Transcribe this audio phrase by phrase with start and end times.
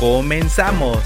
[0.00, 0.96] ¡Comenzamos!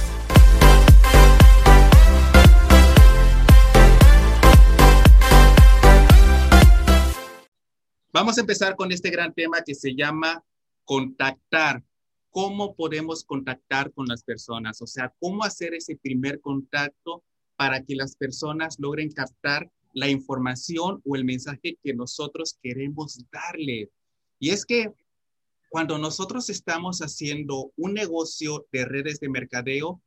[8.13, 10.45] Vamos a empezar con este gran tema que se llama
[10.85, 11.83] contactar.
[12.31, 14.81] ¿Cómo podemos contactar con las personas?
[14.81, 17.25] O sea, ¿cómo hacer ese primer contacto
[17.57, 23.91] para que las personas logren captar la información o el mensaje que nosotros queremos darle?
[24.39, 24.93] Y es que
[25.75, 30.01] cuando nosotros estamos haciendo un negocio de redes de mercadeo,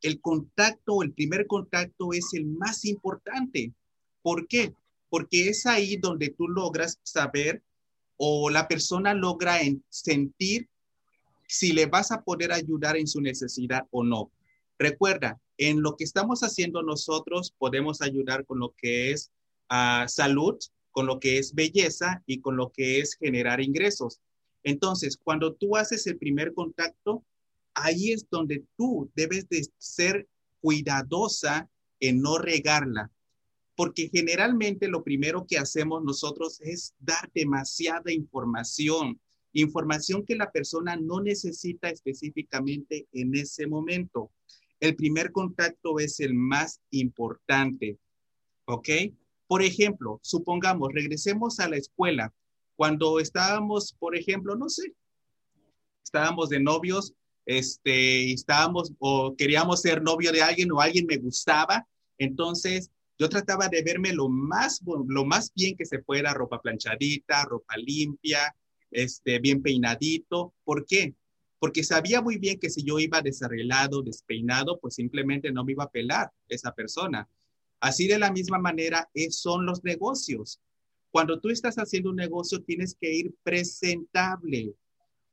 [0.00, 3.74] el contacto, el primer contacto es el más importante.
[4.22, 4.72] ¿Por qué?
[5.10, 7.62] Porque es ahí donde tú logras saber
[8.16, 9.58] o la persona logra
[9.90, 10.70] sentir
[11.46, 14.32] si le vas a poder ayudar en su necesidad o no.
[14.78, 19.30] Recuerda, en lo que estamos haciendo nosotros podemos ayudar con lo que es
[19.68, 20.56] ah, salud,
[20.92, 24.18] con lo que es belleza y con lo que es generar ingresos.
[24.62, 27.24] Entonces, cuando tú haces el primer contacto,
[27.74, 30.28] ahí es donde tú debes de ser
[30.60, 31.68] cuidadosa
[32.00, 33.10] en no regarla,
[33.76, 39.20] porque generalmente lo primero que hacemos nosotros es dar demasiada información,
[39.52, 44.30] información que la persona no necesita específicamente en ese momento.
[44.80, 47.98] El primer contacto es el más importante,
[48.66, 48.88] ¿ok?
[49.46, 52.32] Por ejemplo, supongamos, regresemos a la escuela
[52.80, 54.94] cuando estábamos, por ejemplo, no sé,
[56.02, 57.12] estábamos de novios,
[57.44, 61.86] este, estábamos o queríamos ser novio de alguien o alguien me gustaba,
[62.16, 67.44] entonces yo trataba de verme lo más, lo más bien que se fuera, ropa planchadita,
[67.44, 68.56] ropa limpia,
[68.90, 70.54] este, bien peinadito.
[70.64, 71.14] ¿Por qué?
[71.58, 75.84] Porque sabía muy bien que si yo iba desarreglado, despeinado, pues simplemente no me iba
[75.84, 77.28] a pelar esa persona.
[77.78, 80.62] Así de la misma manera son los negocios.
[81.10, 84.74] Cuando tú estás haciendo un negocio, tienes que ir presentable.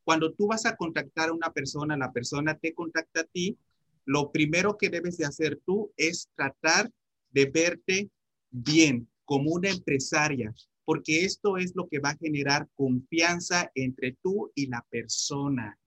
[0.03, 3.57] Cuando tú vas a contactar a una persona, la persona te contacta a ti,
[4.05, 6.89] lo primero que debes de hacer tú es tratar
[7.31, 8.09] de verte
[8.49, 10.53] bien como una empresaria,
[10.85, 15.77] porque esto es lo que va a generar confianza entre tú y la persona.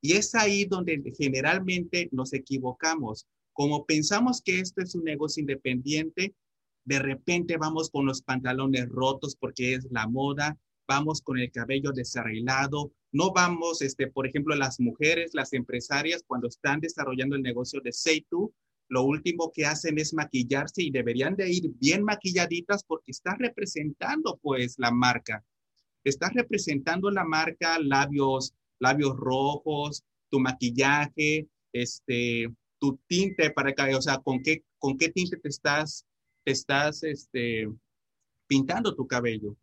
[0.00, 3.28] Y es ahí donde generalmente nos equivocamos.
[3.52, 6.34] Como pensamos que esto es un negocio independiente,
[6.84, 11.92] de repente vamos con los pantalones rotos porque es la moda, vamos con el cabello
[11.92, 17.80] desarreglado, no vamos, este, por ejemplo, las mujeres, las empresarias, cuando están desarrollando el negocio
[17.80, 18.52] de Seitu,
[18.88, 24.38] lo último que hacen es maquillarse y deberían de ir bien maquilladitas porque está representando
[24.42, 25.44] pues la marca.
[26.04, 34.02] Estás representando la marca, labios, labios rojos, tu maquillaje, este, tu tinte para que, o
[34.02, 36.04] sea, con qué, con qué tinte te estás
[36.44, 37.68] estás este,
[38.46, 39.56] pintando tu cabello.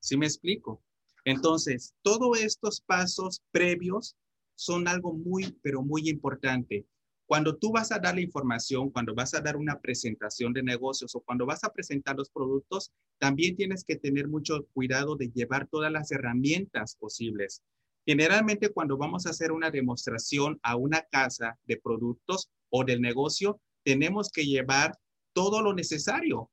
[0.00, 0.82] ¿Sí me explico?
[1.24, 4.16] Entonces, todos estos pasos previos
[4.54, 6.86] son algo muy, pero muy importante.
[7.26, 11.14] Cuando tú vas a dar la información, cuando vas a dar una presentación de negocios
[11.16, 15.66] o cuando vas a presentar los productos, también tienes que tener mucho cuidado de llevar
[15.66, 17.62] todas las herramientas posibles.
[18.06, 23.60] Generalmente cuando vamos a hacer una demostración a una casa de productos o del negocio,
[23.82, 24.96] tenemos que llevar
[25.36, 26.50] todo lo necesario.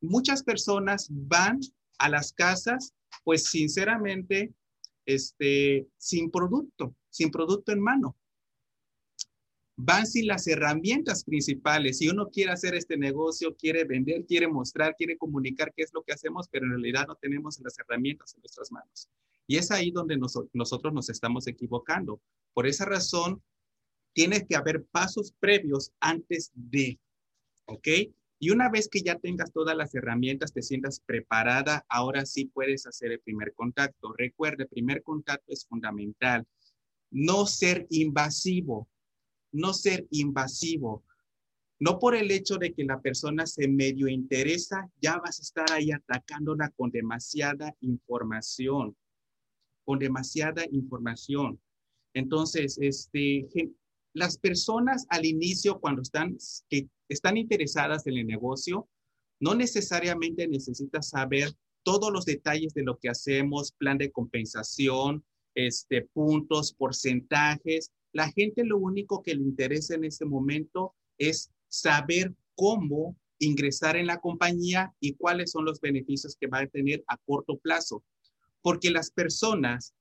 [0.00, 1.60] muchas personas van
[2.00, 4.52] a las casas, pues sinceramente,
[5.06, 8.16] este, sin producto, sin producto en mano.
[9.76, 11.98] Van sin las herramientas principales.
[11.98, 16.02] Si uno quiere hacer este negocio, quiere vender, quiere mostrar, quiere comunicar qué es lo
[16.02, 19.08] que hacemos, pero en realidad no tenemos las herramientas en nuestras manos.
[19.46, 20.18] Y es ahí donde
[20.52, 22.20] nosotros nos estamos equivocando.
[22.52, 23.40] Por esa razón,
[24.12, 26.98] tiene que haber pasos previos antes de
[27.68, 27.88] ¿ok?
[28.40, 32.86] Y una vez que ya tengas todas las herramientas, te sientas preparada, ahora sí puedes
[32.86, 34.14] hacer el primer contacto.
[34.16, 36.46] Recuerde, el primer contacto es fundamental.
[37.10, 38.88] No ser invasivo,
[39.52, 41.04] no ser invasivo.
[41.80, 45.72] No por el hecho de que la persona se medio interesa, ya vas a estar
[45.72, 48.96] ahí atacándola con demasiada información,
[49.84, 51.60] con demasiada información.
[52.14, 53.46] Entonces, este,
[54.14, 56.36] las personas al inicio, cuando están,
[57.08, 58.88] están interesadas en el negocio,
[59.40, 61.52] no necesariamente necesitas saber
[61.82, 65.24] todos los detalles de lo que hacemos, plan de compensación,
[65.54, 67.92] este, puntos, porcentajes.
[68.12, 74.06] La gente lo único que le interesa en este momento es saber cómo ingresar en
[74.06, 78.04] la compañía y cuáles son los beneficios que va a tener a corto plazo.
[78.62, 79.94] Porque las personas,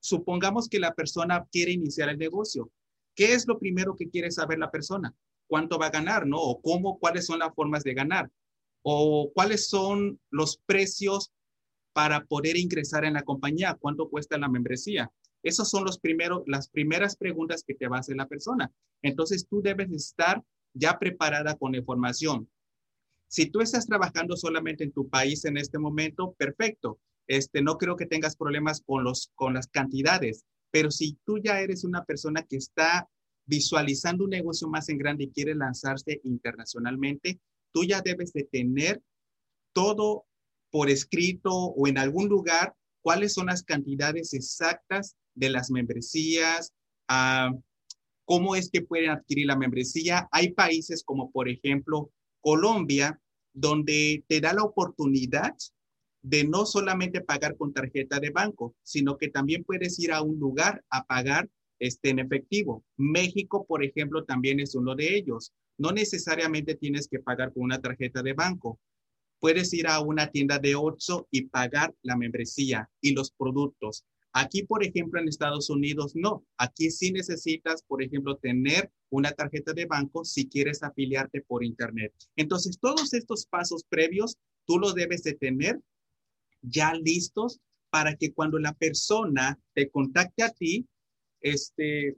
[0.00, 2.70] supongamos que la persona quiere iniciar el negocio.
[3.16, 5.12] ¿Qué es lo primero que quiere saber la persona?
[5.48, 6.36] ¿Cuánto va a ganar, no?
[6.38, 8.30] O cómo, cuáles son las formas de ganar.
[8.82, 11.32] O cuáles son los precios
[11.92, 15.10] para poder ingresar en la compañía, cuánto cuesta la membresía.
[15.42, 18.70] Esos son los primeros, las primeras preguntas que te va a hacer la persona.
[19.00, 20.42] Entonces tú debes estar
[20.74, 22.50] ya preparada con información.
[23.28, 26.98] Si tú estás trabajando solamente en tu país en este momento, perfecto.
[27.26, 30.44] Este, no creo que tengas problemas con, los, con las cantidades,
[30.76, 33.08] pero si tú ya eres una persona que está
[33.46, 37.40] visualizando un negocio más en grande y quiere lanzarse internacionalmente,
[37.72, 39.02] tú ya debes de tener
[39.72, 40.26] todo
[40.70, 46.74] por escrito o en algún lugar cuáles son las cantidades exactas de las membresías,
[47.08, 47.52] ah,
[48.26, 50.28] cómo es que pueden adquirir la membresía.
[50.30, 52.10] Hay países como por ejemplo
[52.42, 53.18] Colombia,
[53.54, 55.54] donde te da la oportunidad
[56.26, 60.40] de no solamente pagar con tarjeta de banco, sino que también puedes ir a un
[60.40, 62.84] lugar a pagar este, en efectivo.
[62.96, 65.52] México, por ejemplo, también es uno de ellos.
[65.78, 68.80] No necesariamente tienes que pagar con una tarjeta de banco.
[69.38, 74.04] Puedes ir a una tienda de Oxxo y pagar la membresía y los productos.
[74.32, 76.44] Aquí, por ejemplo, en Estados Unidos, no.
[76.58, 82.12] Aquí sí necesitas, por ejemplo, tener una tarjeta de banco si quieres afiliarte por Internet.
[82.34, 85.80] Entonces, todos estos pasos previos, tú los debes de tener
[86.68, 87.60] ya listos
[87.90, 90.86] para que cuando la persona te contacte a ti,
[91.40, 92.16] este,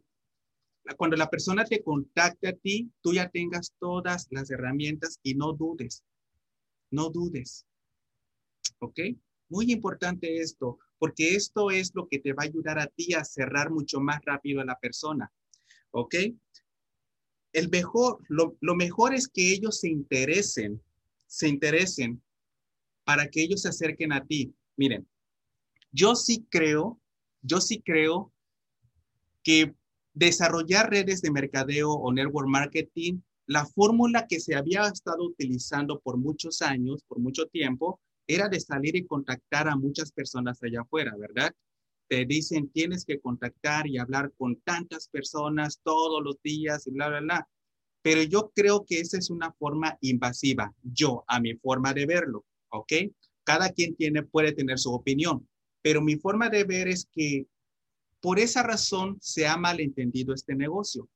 [0.97, 5.53] cuando la persona te contacte a ti, tú ya tengas todas las herramientas y no
[5.53, 6.03] dudes.
[6.91, 7.67] No dudes.
[8.81, 9.01] ¿Ok?
[9.51, 13.25] Muy importante esto, porque esto es lo que te va a ayudar a ti a
[13.25, 15.31] cerrar mucho más rápido a la persona.
[15.91, 16.15] ¿Ok?
[17.53, 20.83] El mejor, lo, lo mejor es que ellos se interesen,
[21.27, 22.23] se interesen
[23.09, 24.55] para que ellos se acerquen a ti.
[24.77, 25.09] Miren,
[25.91, 27.01] yo sí creo,
[27.41, 28.35] yo sí creo
[29.43, 29.75] que
[30.13, 36.19] desarrollar redes de mercadeo o network marketing, la fórmula que se había estado utilizando por
[36.19, 41.17] muchos años, por mucho tiempo, era de salir y contactar a muchas personas allá afuera,
[41.17, 41.55] ¿verdad?
[42.09, 47.09] Te dicen, tienes que contactar y hablar con tantas personas todos los días y bla,
[47.09, 47.49] bla, bla.
[48.03, 52.45] Pero yo creo que esa es una forma invasiva, yo, a mi forma de verlo,
[52.71, 52.93] ¿ok?
[53.45, 55.49] Cada quien tiene, puede tener su opinión,
[55.83, 57.47] pero mi forma de ver es que
[58.21, 61.09] por esa razón se ha malentendido este negocio.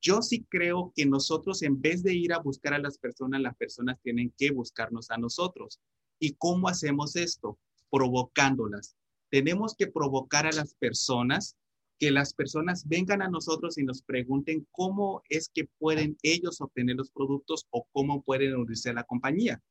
[0.00, 3.56] Yo sí creo que nosotros, en vez de ir a buscar a las personas, las
[3.56, 5.80] personas tienen que buscarnos a nosotros.
[6.18, 7.58] ¿Y cómo hacemos esto?
[7.90, 8.96] Provocándolas.
[9.30, 11.56] Tenemos que provocar a las personas,
[11.98, 16.96] que las personas vengan a nosotros y nos pregunten cómo es que pueden ellos obtener
[16.96, 19.62] los productos o cómo pueden unirse a la compañía.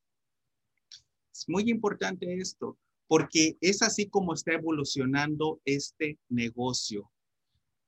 [1.38, 2.78] Es muy importante esto,
[3.08, 7.10] porque es así como está evolucionando este negocio.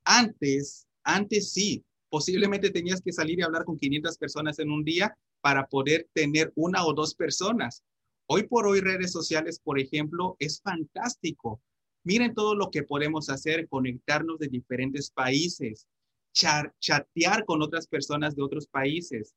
[0.04, 5.16] Antes, antes sí, posiblemente tenías que salir y hablar con 500 personas en un día
[5.40, 7.82] para poder tener una o dos personas.
[8.26, 11.62] Hoy por hoy redes sociales, por ejemplo, es fantástico.
[12.04, 15.86] Miren todo lo que podemos hacer, conectarnos de diferentes países,
[16.32, 19.34] chatear con otras personas de otros países,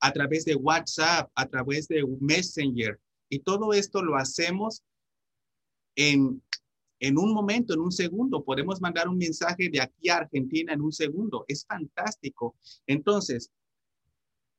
[0.00, 3.00] a través de WhatsApp, a través de Messenger.
[3.28, 4.82] Y todo esto lo hacemos
[5.96, 6.42] en,
[7.00, 8.44] en un momento, en un segundo.
[8.44, 11.44] Podemos mandar un mensaje de aquí a Argentina en un segundo.
[11.48, 12.56] Es fantástico.
[12.86, 13.50] Entonces,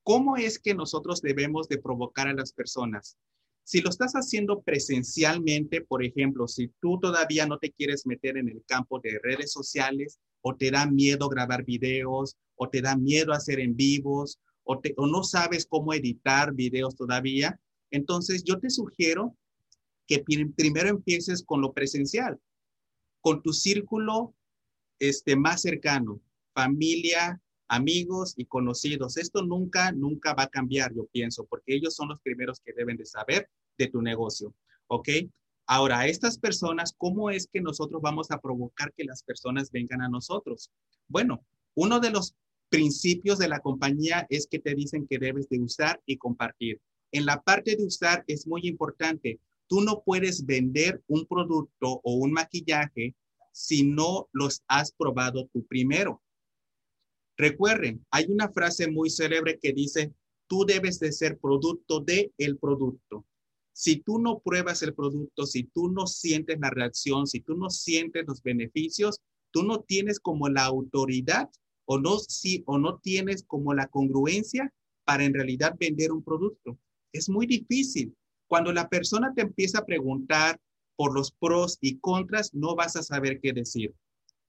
[0.03, 3.17] ¿cómo es que nosotros debemos de provocar a las personas?
[3.63, 8.47] Si lo estás haciendo presencialmente, por ejemplo, si tú todavía no te quieres meter en
[8.47, 13.33] el campo de redes sociales o te da miedo grabar videos o te da miedo
[13.33, 17.59] hacer en vivos o, o no sabes cómo editar videos todavía,
[17.95, 19.35] entonces yo te sugiero
[20.07, 20.23] que
[20.55, 22.39] primero empieces con lo presencial,
[23.21, 24.35] con tu círculo
[24.99, 26.21] este, más cercano,
[26.53, 29.17] familia, amigos y conocidos.
[29.17, 32.97] Esto nunca, nunca va a cambiar, yo pienso, porque ellos son los primeros que deben
[32.97, 34.53] de saber de tu negocio.
[34.87, 35.09] ¿Ok?
[35.67, 40.09] Ahora, estas personas, ¿cómo es que nosotros vamos a provocar que las personas vengan a
[40.09, 40.69] nosotros?
[41.07, 42.35] Bueno, uno de los
[42.69, 46.79] principios de la compañía es que te dicen que debes de usar y compartir.
[47.15, 49.39] En la parte de usar es muy importante.
[49.67, 53.15] Tú no puedes vender un producto o un maquillaje
[53.53, 56.21] si no los has probado tú primero.
[57.37, 60.11] Recuerden, hay una frase muy célebre que dice,
[60.47, 63.25] tú debes de ser producto de el producto.
[63.71, 67.69] Si tú no pruebas el producto, si tú no sientes la reacción, si tú no
[67.69, 71.49] sientes los beneficios, tú no tienes como la autoridad
[71.85, 74.73] o no, si, o no tienes como la congruencia
[75.05, 76.77] para en realidad vender un producto.
[77.15, 78.13] Es muy difícil.
[78.47, 80.59] Cuando la persona te empieza a preguntar
[80.97, 83.93] por los pros y contras, no vas a saber qué decir.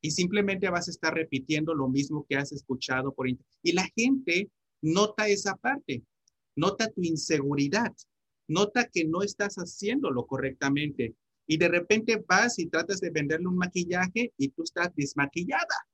[0.00, 3.56] Y simplemente vas a estar repitiendo lo mismo que has escuchado por internet.
[3.62, 4.50] Y la gente
[4.82, 6.02] nota esa parte,
[6.56, 7.94] nota tu inseguridad,
[8.48, 11.14] nota que no estás haciéndolo correctamente.
[11.46, 15.86] Y de repente vas y tratas de venderle un maquillaje y tú estás desmaquillada.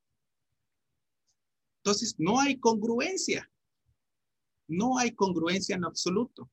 [1.84, 3.50] Entonces, no hay congruencia.
[4.68, 6.48] No hay congruencia en absoluto.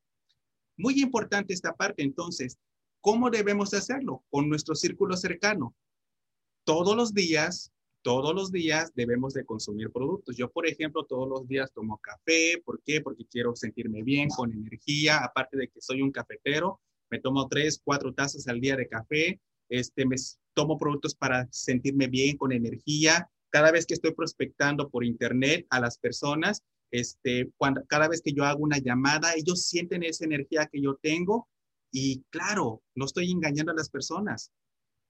[0.80, 2.02] Muy importante esta parte.
[2.02, 2.58] Entonces,
[3.02, 4.24] ¿cómo debemos hacerlo?
[4.30, 5.76] Con nuestro círculo cercano.
[6.64, 7.72] Todos los días,
[8.02, 10.38] todos los días debemos de consumir productos.
[10.38, 12.62] Yo, por ejemplo, todos los días tomo café.
[12.66, 13.02] ¿Por qué?
[13.02, 15.24] Porque quiero sentirme bien, con energía.
[15.24, 16.80] Aparte de que soy un cafetero,
[17.12, 19.40] me tomo tres, cuatro tazas al día de café.
[19.68, 20.16] Este, me
[20.56, 25.80] tomo productos para sentirme bien, con energía cada vez que estoy prospectando por internet a
[25.80, 30.70] las personas, este, cuando, cada vez que yo hago una llamada, ellos sienten esa energía
[30.72, 31.48] que yo tengo
[31.92, 34.52] y claro, no estoy engañando a las personas.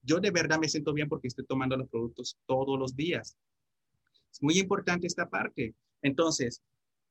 [0.02, 3.38] Yo de verdad me siento bien porque estoy tomando los productos todos los días.
[4.32, 5.76] Es muy importante esta parte.
[6.02, 6.62] Entonces,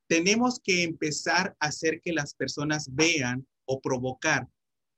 [0.07, 4.49] tenemos que empezar a hacer que las personas vean o provocar.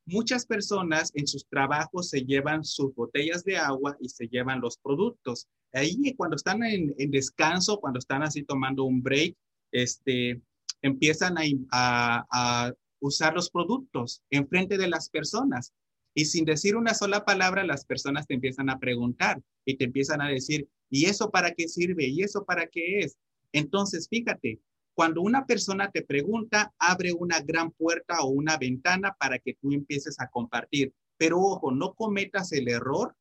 [0.06, 4.78] Muchas personas en sus trabajos se llevan sus botellas de agua y se llevan los
[4.78, 9.36] productos ahí cuando están en, descanso, cuando están así tomando un break,
[9.72, 10.40] este,
[10.82, 11.36] empiezan
[11.70, 12.72] a,
[13.02, 15.72] usar los productos en frente de las personas.
[16.14, 20.20] Y sin decir una sola palabra, las personas te empiezan a preguntar y te empiezan
[20.20, 22.06] a decir, ¿y eso para qué sirve?
[22.08, 23.16] ¿Y eso para qué es?
[23.52, 24.60] Entonces, fíjate,
[24.92, 29.72] cuando una persona te pregunta, abre una gran puerta o una ventana para que tú
[29.72, 30.92] empieces a compartir.
[31.16, 33.16] Pero ojo, no cometas el error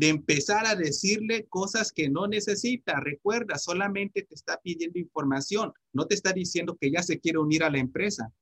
[0.00, 3.00] de empezar a decirle cosas que no necesita.
[3.00, 7.62] Recuerda, solamente te está pidiendo información, no te está diciendo que ya se quiere unir
[7.62, 8.32] a la empresa.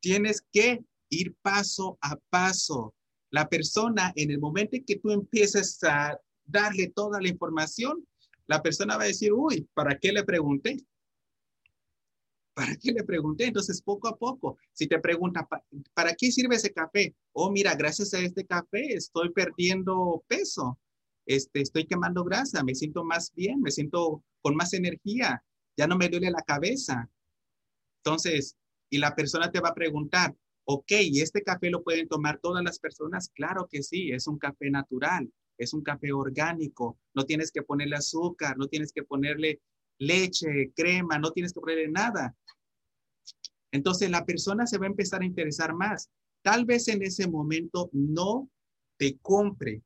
[0.00, 2.94] Tienes que ir paso a paso.
[3.28, 8.02] La persona, en el momento en que tú empieces a darle toda la información,
[8.46, 10.78] la persona va a decir, uy, ¿para qué le pregunté?
[12.54, 13.46] ¿Para qué le pregunté?
[13.46, 15.48] Entonces, poco a poco, si te pregunta,
[15.94, 17.14] ¿para qué sirve ese café?
[17.32, 20.78] Oh, mira, gracias a este café estoy perdiendo peso,
[21.26, 25.44] este, estoy quemando grasa, me siento más bien, me siento con más energía,
[25.76, 27.08] ya no me duele la cabeza.
[28.02, 28.56] Entonces,
[28.90, 32.64] y la persona te va a preguntar, ok, ¿y este café lo pueden tomar todas
[32.64, 33.30] las personas?
[33.34, 37.96] Claro que sí, es un café natural, es un café orgánico, no tienes que ponerle
[37.96, 39.60] azúcar, no tienes que ponerle
[40.00, 42.34] leche, crema, no tienes que ponerle nada.
[43.70, 46.10] Entonces la persona se va a empezar a interesar más.
[46.42, 48.50] Tal vez en ese momento no
[48.96, 49.82] te compre,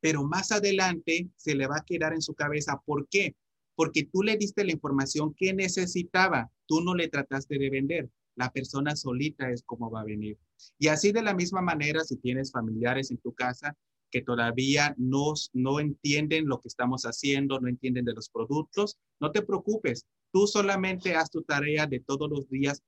[0.00, 2.80] pero más adelante se le va a quedar en su cabeza.
[2.86, 3.34] ¿Por qué?
[3.74, 8.10] Porque tú le diste la información que necesitaba, tú no le trataste de vender.
[8.36, 10.38] La persona solita es como va a venir.
[10.78, 13.76] Y así de la misma manera, si tienes familiares en tu casa,
[14.14, 19.32] que todavía no, no entienden lo que estamos haciendo, no entienden de los productos, no
[19.32, 20.06] te preocupes.
[20.32, 22.80] Tú solamente haz tu tarea de todos los días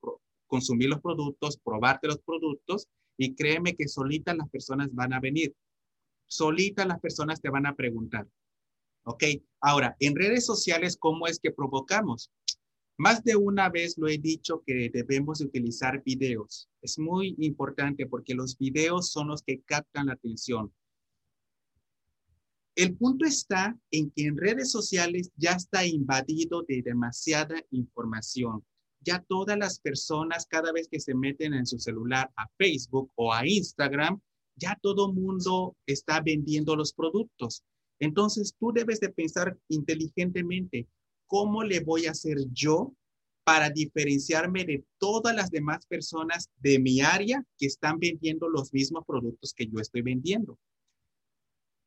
[0.47, 5.53] consumir los productos, probarte los productos y créeme que solitas las personas van a venir.
[6.27, 8.25] Solitas las personas te van a preguntar.
[9.03, 9.25] ¿Ok?
[9.59, 12.31] Ahora, en redes sociales, ¿cómo es que provocamos?
[12.95, 16.69] Más de una vez lo he dicho que debemos utilizar videos.
[16.81, 20.71] Es muy importante porque los videos son los que captan la atención.
[22.77, 28.63] El punto está en que en redes sociales ya está invadido de demasiada información.
[29.01, 33.33] Ya todas las personas, cada vez que se meten en su celular a Facebook o
[33.33, 34.21] a Instagram,
[34.55, 37.63] ya todo mundo está vendiendo los productos.
[37.99, 40.87] Entonces tú debes de pensar inteligentemente,
[41.25, 42.93] ¿cómo le voy a hacer yo
[43.43, 49.03] para diferenciarme de todas las demás personas de mi área que están vendiendo los mismos
[49.07, 50.59] productos que yo estoy vendiendo?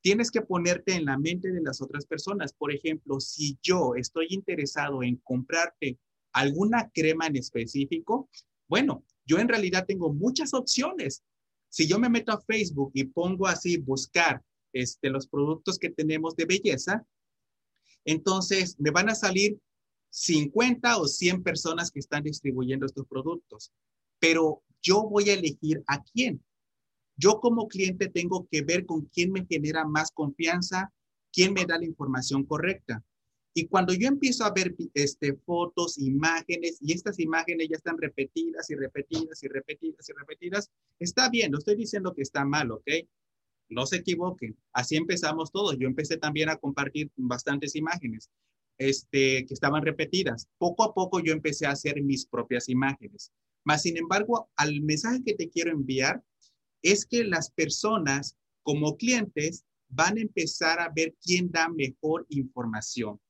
[0.03, 2.53] Tienes que ponerte en la mente de las otras personas.
[2.53, 5.99] Por ejemplo, si yo estoy interesado en comprarte
[6.33, 8.29] alguna crema en específico,
[8.69, 11.23] bueno, yo en realidad tengo muchas opciones.
[11.69, 14.43] Si yo me meto a Facebook y pongo así buscar
[14.73, 17.05] este, los productos que tenemos de belleza,
[18.05, 19.59] entonces me van a salir
[20.11, 23.73] 50 o 100 personas que están distribuyendo estos productos.
[24.19, 26.43] Pero yo voy a elegir a quién.
[27.21, 30.91] Yo como cliente tengo que ver con quién me genera más confianza,
[31.31, 33.05] quién me da la información correcta.
[33.53, 38.71] Y cuando yo empiezo a ver este, fotos, imágenes, y estas imágenes ya están repetidas
[38.71, 42.89] y repetidas y repetidas y repetidas, está bien, no estoy diciendo que está mal, ¿ok?
[43.69, 44.57] No se equivoquen.
[44.73, 45.77] Así empezamos todos.
[45.79, 48.31] Yo empecé también a compartir bastantes imágenes
[48.79, 50.49] este, que estaban repetidas.
[50.57, 53.31] Poco a poco yo empecé a hacer mis propias imágenes.
[53.65, 56.23] Más sin embargo, al mensaje que te quiero enviar
[56.83, 63.21] es que las personas como clientes van a empezar a ver quién da mejor información.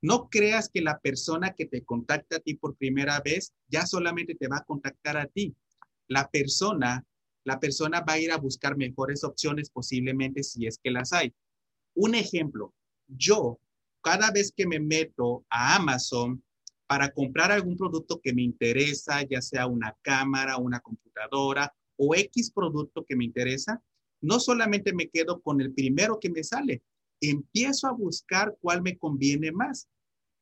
[0.00, 4.34] No creas que la persona que te contacta a ti por primera vez ya solamente
[4.34, 5.56] te va a contactar a ti.
[6.06, 7.04] La persona,
[7.44, 11.34] la persona va a ir a buscar mejores opciones posiblemente si es que las hay.
[11.94, 12.74] Un ejemplo,
[13.08, 13.58] yo
[14.02, 16.44] cada vez que me meto a Amazon
[16.86, 22.50] para comprar algún producto que me interesa, ya sea una cámara, una computadora o X
[22.50, 23.82] producto que me interesa,
[24.20, 26.82] no solamente me quedo con el primero que me sale,
[27.20, 29.88] empiezo a buscar cuál me conviene más.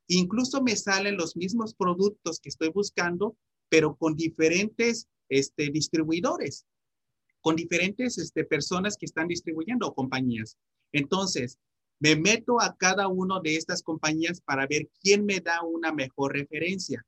[0.09, 3.37] Incluso me salen los mismos productos que estoy buscando,
[3.69, 6.67] pero con diferentes este, distribuidores,
[7.41, 10.57] con diferentes este, personas que están distribuyendo o compañías.
[10.93, 11.59] Entonces,
[12.01, 16.33] me meto a cada una de estas compañías para ver quién me da una mejor
[16.33, 17.05] referencia.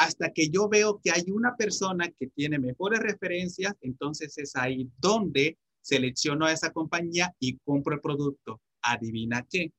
[0.00, 4.88] Hasta que yo veo que hay una persona que tiene mejores referencias, entonces es ahí
[4.98, 8.62] donde selecciono a esa compañía y compro el producto.
[8.80, 9.74] Adivina qué.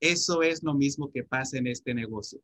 [0.00, 2.40] Eso es lo mismo que pasa en este negocio.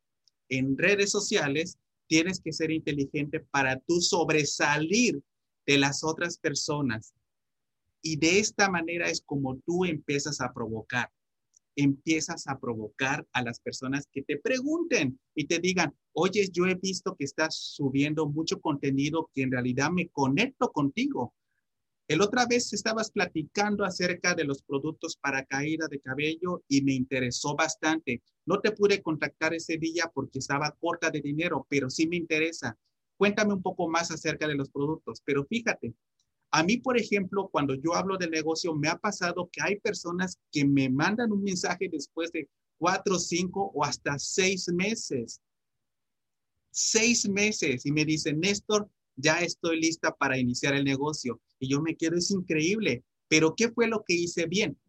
[0.47, 5.21] En redes sociales tienes que ser inteligente para tú sobresalir
[5.67, 7.13] de las otras personas.
[8.01, 11.11] Y de esta manera es como tú empiezas a provocar.
[11.81, 16.75] Empiezas a provocar a las personas que te pregunten y te digan, oye, yo he
[16.75, 21.33] visto que estás subiendo mucho contenido que en realidad me conecto contigo.
[22.09, 26.93] El otra vez estabas platicando acerca de los productos para caída de cabello y me
[26.93, 28.23] interesó bastante.
[28.45, 32.77] No te pude contactar ese día porque estaba corta de dinero, pero sí me interesa.
[33.15, 35.21] Cuéntame un poco más acerca de los productos.
[35.23, 35.93] Pero fíjate,
[36.51, 40.39] a mí, por ejemplo, cuando yo hablo de negocio, me ha pasado que hay personas
[40.51, 45.41] que me mandan un mensaje después de cuatro, cinco o hasta seis meses.
[46.71, 51.39] Seis meses y me dicen, Néstor, ya estoy lista para iniciar el negocio.
[51.59, 54.79] Y yo me quedo, es increíble, pero ¿qué fue lo que hice bien?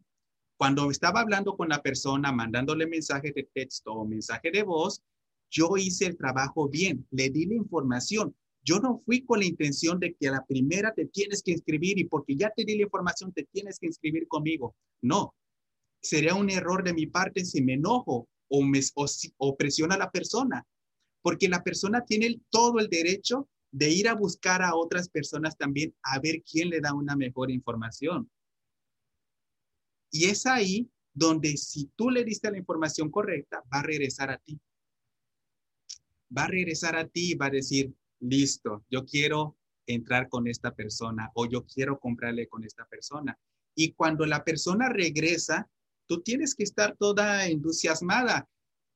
[0.57, 5.03] Cuando estaba hablando con la persona, mandándole mensaje de texto o mensaje de voz,
[5.49, 8.35] yo hice el trabajo bien, le di la información.
[8.63, 11.97] Yo no fui con la intención de que a la primera te tienes que inscribir
[11.97, 14.75] y porque ya te di la información te tienes que inscribir conmigo.
[15.01, 15.35] No,
[16.01, 18.81] sería un error de mi parte si me enojo o, me,
[19.37, 20.65] o, presiona a la persona,
[21.21, 25.95] porque la persona tiene todo el derecho de ir a buscar a otras personas también
[26.03, 28.29] a ver quién le da una mejor información.
[30.11, 34.37] Y es ahí donde si tú le diste la información correcta, va a regresar a
[34.37, 34.59] ti.
[36.35, 40.73] Va a regresar a ti y va a decir, listo, yo quiero entrar con esta
[40.73, 43.37] persona o yo quiero comprarle con esta persona.
[43.75, 45.69] Y cuando la persona regresa,
[46.07, 48.47] tú tienes que estar toda entusiasmada.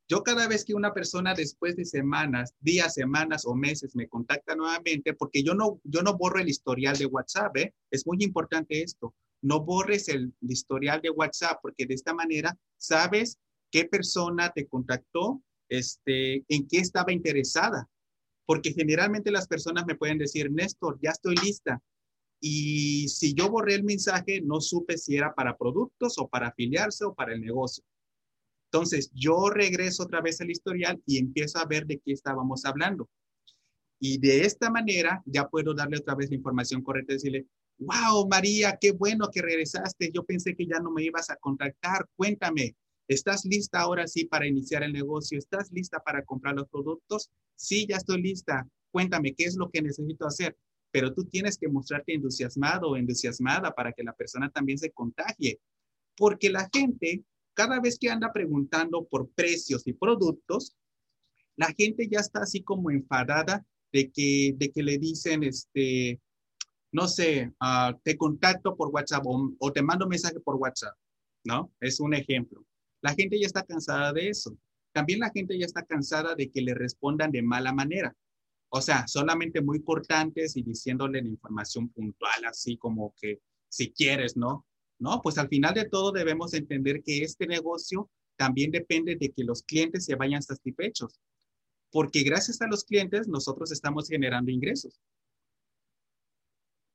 [0.08, 4.56] Yo cada vez que una persona después de semanas, días, semanas o meses me contacta
[4.56, 7.74] nuevamente, porque yo no, yo no borro el historial de WhatsApp, ¿eh?
[7.90, 9.16] es muy importante esto.
[9.42, 13.40] No borres el, historial de WhatsApp, porque de esta manera sabes
[13.72, 17.90] qué persona te contactó, este, en qué estaba interesada.
[18.46, 21.82] Porque generalmente las personas me pueden decir, Néstor, ya estoy lista.
[22.40, 27.06] Y si yo borré el mensaje, no supe si era para productos o para afiliarse
[27.06, 27.84] o para el negocio.
[28.72, 33.10] Entonces, yo regreso otra vez al historial y empiezo a ver de qué estábamos hablando.
[34.00, 38.28] Y de esta manera ya puedo darle otra vez la información correcta y decirle, wow,
[38.28, 40.12] María, qué bueno que regresaste.
[40.14, 42.06] Yo pensé que ya no me ibas a contactar.
[42.16, 42.76] Cuéntame,
[43.08, 45.38] ¿estás lista ahora sí para iniciar el negocio?
[45.38, 47.32] ¿Estás lista para comprar los productos?
[47.56, 48.68] Sí, ya estoy lista.
[48.92, 50.58] Cuéntame, ¿qué es lo que necesito hacer?
[50.92, 55.60] Pero tú tienes que mostrarte entusiasmado o entusiasmada para que la persona también se contagie.
[56.16, 57.24] Porque la gente
[57.56, 60.76] cada vez que anda preguntando por precios y productos,
[61.56, 66.22] la gente ya está así como enfadada de que, de que le dicen, este,
[66.92, 70.96] no sé, ah, te contacto por WhatsApp o, te mando mensaje por WhatsApp,
[71.46, 71.72] ¿no?
[71.80, 72.64] Es un ejemplo.
[73.02, 74.58] La gente ya está cansada de eso.
[74.92, 78.16] También la gente ya está cansada de que le respondan de mala manera.
[78.70, 84.36] O sea, solamente muy cortantes y diciéndole la información puntual, así como que si quieres,
[84.36, 84.66] ¿no?
[85.00, 85.22] ¿no?
[85.22, 89.64] Pues al final de todo debemos entender que este negocio también depende de que los
[89.64, 91.20] clientes se vayan satisfechos,
[91.92, 95.00] porque gracias a los clientes nosotros estamos generando ingresos.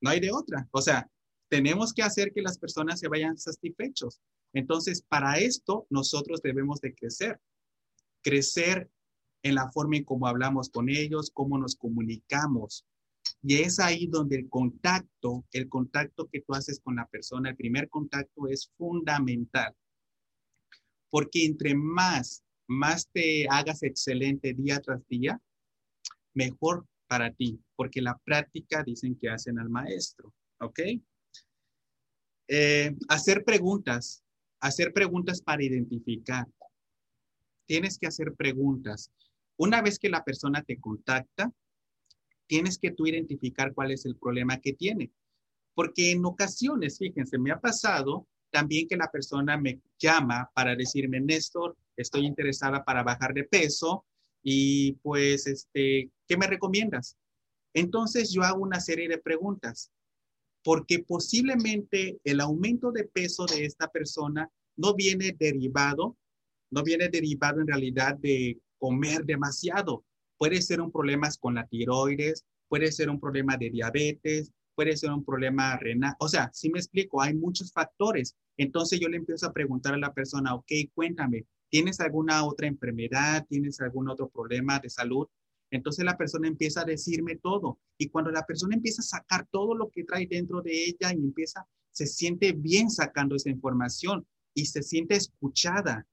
[0.00, 0.68] No hay de otra.
[0.72, 1.10] O sea,
[1.48, 4.20] tenemos que hacer que las personas se vayan satisfechos.
[4.52, 7.40] Entonces, para esto, nosotros debemos de crecer.
[8.22, 8.90] Crecer
[9.42, 12.84] en la forma en cómo hablamos con ellos, cómo nos comunicamos.
[13.42, 17.56] Y es ahí donde el contacto, el contacto que tú haces con la persona, el
[17.56, 19.74] primer contacto es fundamental.
[21.08, 25.40] Porque entre más, más te hagas excelente día tras día,
[26.34, 30.80] mejor para ti, porque la práctica dicen que hacen al maestro, ¿ok?
[32.46, 34.22] Eh, hacer preguntas,
[34.60, 36.46] hacer preguntas para identificar.
[37.66, 39.10] Tienes que hacer preguntas.
[39.56, 41.52] Una vez que la persona te contacta,
[42.46, 45.10] tienes que tú identificar cuál es el problema que tiene.
[45.74, 51.20] Porque en ocasiones, fíjense, me ha pasado también que la persona me llama para decirme,
[51.20, 54.04] Néstor, estoy interesada para bajar de peso
[54.42, 57.16] y pues, este, ¿qué me recomiendas?
[57.72, 59.92] Entonces yo hago una serie de preguntas,
[60.62, 66.16] porque posiblemente el aumento de peso de esta persona no viene derivado,
[66.70, 70.04] no viene derivado en realidad de comer demasiado.
[70.38, 75.10] Puede ser un problema con la tiroides, puede ser un problema de diabetes, puede ser
[75.10, 76.14] un problema renal.
[76.18, 78.36] O sea, si me explico, hay muchos factores.
[78.56, 83.44] Entonces yo le empiezo a preguntar a la persona, ok, cuéntame, ¿tienes alguna otra enfermedad?
[83.48, 85.26] ¿Tienes algún otro problema de salud?
[85.70, 87.78] Entonces la persona empieza a decirme todo.
[87.98, 91.18] Y cuando la persona empieza a sacar todo lo que trae dentro de ella y
[91.18, 96.06] empieza, se siente bien sacando esa información y se siente escuchada.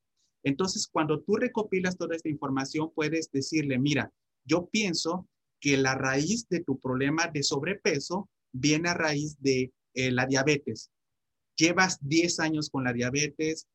[0.43, 4.11] Entonces, cuando tú recopilas toda esta información, puedes decirle, mira,
[4.45, 5.27] yo pienso
[5.59, 10.91] que la raíz de tu problema de sobrepeso viene a raíz de eh, la diabetes.
[11.57, 13.67] Llevas 10 años con la diabetes,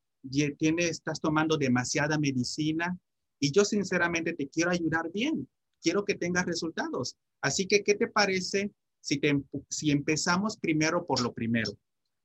[0.57, 2.97] tienes, estás tomando demasiada medicina
[3.39, 5.47] y yo sinceramente te quiero ayudar bien,
[5.83, 7.17] quiero que tengas resultados.
[7.41, 9.21] Así que, ¿qué te parece si,
[9.69, 11.77] si empezamos primero por lo primero?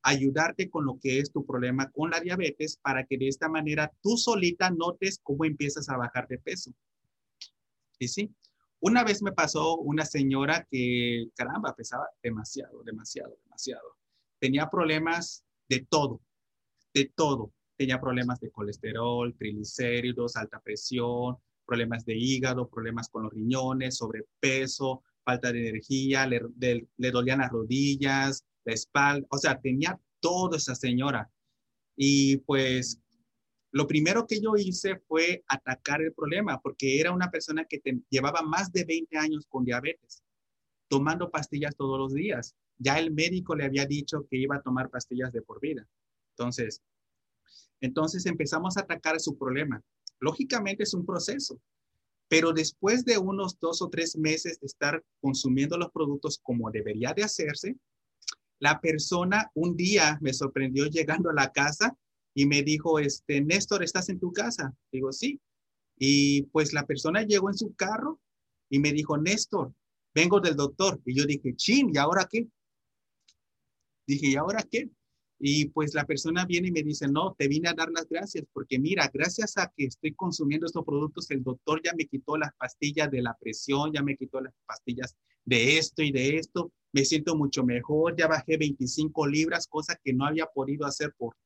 [0.02, 3.92] ayudarte con lo que es tu problema con la diabetes para que de esta manera
[4.00, 6.72] tú solita notes cómo empiezas a bajar de peso.
[7.98, 8.32] Y sí,
[8.80, 13.96] una vez me pasó una señora que, caramba, pesaba demasiado, demasiado, demasiado.
[14.38, 16.20] Tenía problemas de todo,
[16.94, 17.52] de todo.
[17.76, 21.36] Tenía problemas de colesterol, triglicéridos, alta presión,
[21.68, 26.40] problemas de hígado, problemas con los riñones, sobrepeso, falta de energía, le,
[26.96, 31.30] le dolían las rodillas, la espalda, o sea, tenía toda esa señora.
[31.94, 32.98] Y pues
[33.70, 38.40] lo primero que yo hice fue atacar el problema, porque era una persona que llevaba
[38.40, 40.22] más de 20 años con diabetes,
[40.88, 42.54] tomando pastillas todos los días.
[42.78, 45.86] Ya el médico le había dicho que iba a tomar pastillas de por vida.
[46.30, 46.82] Entonces,
[47.80, 49.82] entonces empezamos a atacar su problema.
[50.20, 51.60] Lógicamente es un proceso,
[52.28, 57.14] pero después de unos dos o tres meses de estar consumiendo los productos como debería
[57.14, 57.76] de hacerse,
[58.60, 61.96] la persona un día me sorprendió llegando a la casa
[62.34, 64.74] y me dijo, este, Néstor, ¿estás en tu casa?
[64.92, 65.40] Digo, sí.
[65.96, 68.20] Y pues la persona llegó en su carro
[68.68, 69.72] y me dijo, Néstor,
[70.14, 71.00] vengo del doctor.
[71.04, 72.46] Y yo dije, chin, ¿y ahora qué?
[74.06, 74.90] Dije, ¿y ahora qué?
[75.40, 78.44] Y pues la persona viene y me dice, no, te vine a dar las gracias
[78.52, 82.52] porque mira, gracias a que estoy consumiendo estos productos, el doctor ya me quitó las
[82.56, 87.04] pastillas de la presión, ya me quitó las pastillas de esto y de esto, me
[87.04, 91.36] siento mucho mejor, ya bajé 25 libras, cosa que no había podido hacer por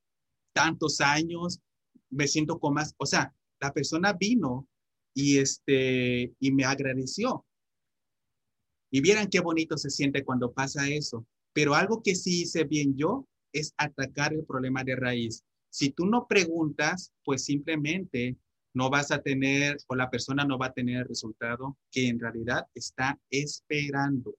[0.55, 1.61] tantos años,
[2.09, 4.67] me siento con más, o sea, la persona vino
[5.15, 7.45] y este y me agradeció.
[8.91, 11.27] Y vieran qué bonito se siente cuando pasa eso.
[11.55, 15.45] Pero algo que sí hice bien yo es atacar el problema de raíz.
[15.71, 18.37] Si tú no preguntas, pues simplemente
[18.75, 22.19] no vas a tener o la persona no va a tener el resultado que en
[22.19, 24.35] realidad está esperando.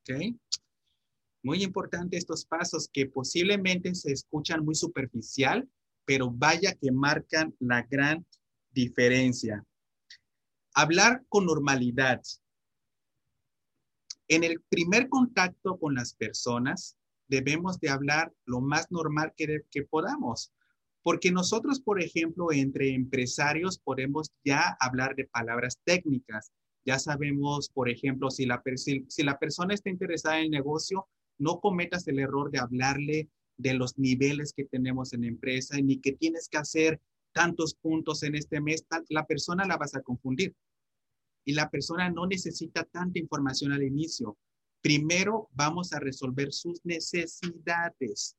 [0.00, 0.36] ¿Ok?
[1.42, 5.68] Muy importante estos pasos que posiblemente se escuchan muy superficial,
[6.04, 8.26] pero vaya que marcan la gran
[8.72, 9.64] diferencia.
[10.74, 12.20] Hablar con normalidad.
[14.28, 16.96] En el primer contacto con las personas,
[17.28, 20.52] debemos de hablar lo más normal que, podamos.
[21.02, 26.50] Porque nosotros, por ejemplo, entre empresarios podemos ya hablar de palabras técnicas.
[26.84, 31.06] Ya sabemos, por ejemplo, si la, si la persona está interesada en el negocio,
[31.38, 35.98] no cometas el error de hablarle de los niveles que tenemos en la empresa, ni
[35.98, 37.00] que tienes que hacer
[37.32, 40.54] tantos puntos en este mes, la persona la vas a confundir.
[41.46, 44.36] Y la persona no necesita tanta información al inicio.
[44.82, 48.36] Primero vamos a resolver sus necesidades.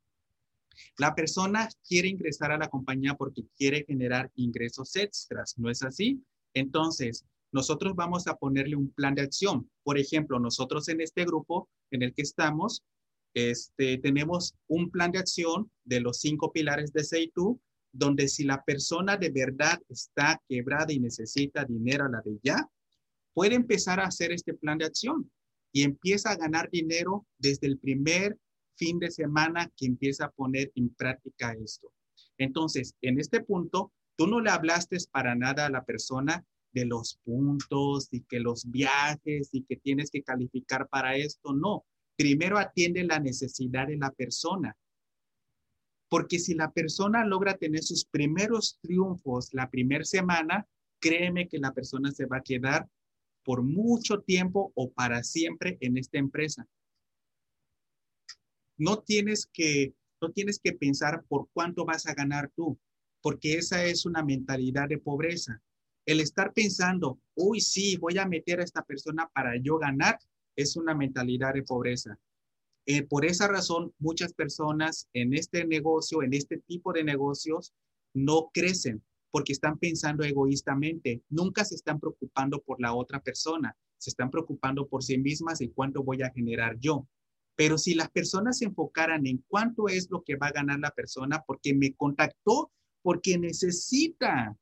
[0.98, 6.22] La persona quiere ingresar a la compañía porque quiere generar ingresos extras, ¿no es así?
[6.54, 9.70] Entonces, nosotros vamos a ponerle un plan de acción.
[9.84, 12.84] Por ejemplo, nosotros en este grupo en el que estamos,
[13.34, 17.60] este, tenemos un plan de acción de los cinco pilares de Seitu,
[17.91, 22.70] donde si la persona de verdad está quebrada y necesita dinero a la de ya,
[23.38, 25.32] puede empezar a hacer este plan de acción
[25.71, 28.36] y empieza a ganar dinero desde el primer
[28.76, 31.93] fin de semana que empieza a poner en práctica esto.
[32.39, 37.19] Entonces, en este punto, tú no le hablaste para nada a la persona de los
[37.23, 41.54] puntos y que los viajes y que tienes que calificar para esto.
[41.54, 44.76] No, primero atiende la necesidad de la persona.
[46.10, 50.65] Porque si la persona logra tener sus primeros triunfos la primera semana,
[51.00, 52.89] créeme que la persona se va a quedar
[53.47, 56.67] por mucho tiempo o para siempre en esta empresa.
[58.75, 62.77] No tienes que, no tienes que pensar por cuánto vas a ganar tú,
[63.21, 65.62] porque esa es una mentalidad de pobreza.
[66.05, 70.19] El estar pensando, uy, sí, voy a meter a esta persona para yo ganar,
[70.57, 72.19] es una mentalidad de pobreza.
[72.86, 77.73] Eh, por esa razón, muchas personas en este negocio, en este tipo de negocios,
[78.13, 81.21] no crecen porque están pensando egoístamente.
[81.29, 83.75] Nunca se están preocupando por la otra persona.
[83.97, 87.07] Se están preocupando por sí mismas y cuánto voy a generar yo.
[87.55, 90.91] Pero si las personas se enfocaran en cuánto es lo que va a ganar la
[90.91, 94.55] persona porque me contactó, porque necesita,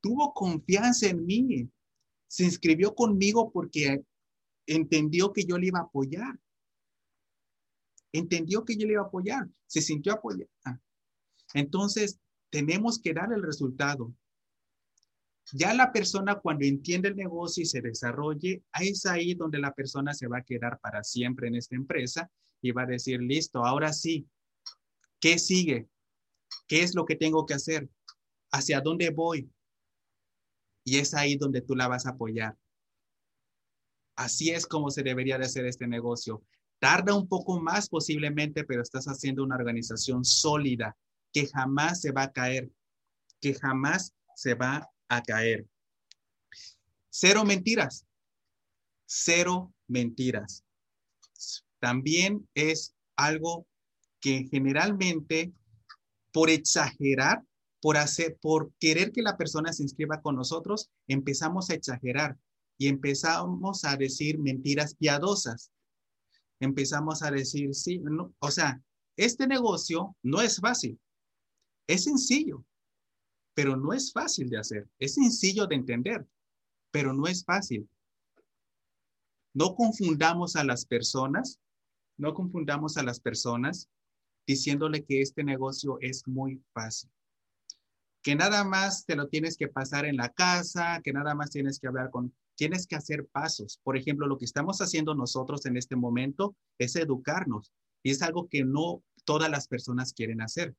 [0.00, 1.70] tuvo confianza en mí,
[2.26, 4.02] se inscribió conmigo porque
[4.66, 6.38] entendió que yo le iba a apoyar.
[8.12, 10.50] Entendió que yo le iba a apoyar, se sintió apoyada.
[11.52, 12.18] Entonces,
[12.54, 14.14] tenemos que dar el resultado.
[15.50, 20.14] Ya la persona cuando entiende el negocio y se desarrolle, es ahí donde la persona
[20.14, 22.30] se va a quedar para siempre en esta empresa
[22.62, 24.28] y va a decir, listo, ahora sí,
[25.18, 25.88] ¿qué sigue?
[26.68, 27.90] ¿Qué es lo que tengo que hacer?
[28.52, 29.50] ¿Hacia dónde voy?
[30.84, 32.56] Y es ahí donde tú la vas a apoyar.
[34.14, 36.44] Así es como se debería de hacer este negocio.
[36.78, 40.96] Tarda un poco más posiblemente, pero estás haciendo una organización sólida
[41.34, 42.70] que jamás se va a caer,
[43.42, 45.66] que jamás se va a caer.
[47.10, 48.06] Cero mentiras.
[49.04, 50.64] Cero mentiras.
[51.80, 53.66] También es algo
[54.20, 55.52] que generalmente
[56.32, 57.42] por exagerar
[57.84, 62.38] por hacer, por querer que la persona se inscriba con nosotros, empezamos a exagerar
[62.78, 65.70] y empezamos a decir mentiras piadosas.
[66.60, 68.02] Empezamos a decir, sí,
[68.38, 68.80] o sea,
[69.18, 70.98] este negocio no es fácil.
[71.86, 72.64] Es sencillo,
[73.54, 74.88] pero no es fácil de hacer.
[74.98, 76.26] Es sencillo de entender,
[76.90, 77.88] pero no es fácil.
[79.52, 81.60] No confundamos a las personas,
[82.16, 83.88] no confundamos a las personas
[84.46, 87.10] diciéndole que este negocio es muy fácil
[88.24, 91.78] que nada más te lo tienes que pasar en la casa, que nada más tienes
[91.78, 93.78] que hablar con, tienes que hacer pasos.
[93.84, 97.70] Por ejemplo, lo que estamos haciendo nosotros en este momento es educarnos
[98.02, 100.74] y es algo que no todas las personas quieren hacer.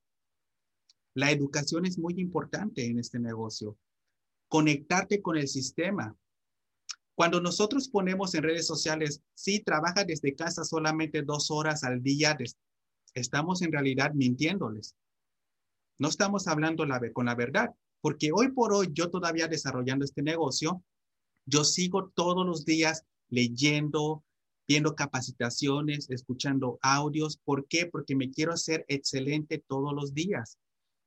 [1.15, 3.77] La educación es muy importante en este negocio.
[4.47, 6.15] Conectarte con el sistema.
[7.15, 12.37] Cuando nosotros ponemos en redes sociales, sí, trabaja desde casa solamente dos horas al día,
[13.15, 14.95] estamos en realidad mintiéndoles
[15.97, 20.21] no estamos hablando la, con la verdad, porque hoy por hoy yo todavía desarrollando este
[20.21, 20.83] negocio,
[21.45, 24.23] yo sigo todos los días leyendo,
[24.67, 27.37] viendo capacitaciones, escuchando audios.
[27.37, 27.85] ¿Por qué?
[27.85, 30.57] Porque me quiero hacer excelente todos los días.